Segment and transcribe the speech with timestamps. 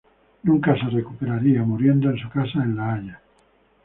[0.41, 3.21] Nunca se recuperaría, muriendo en su casa en La Haya.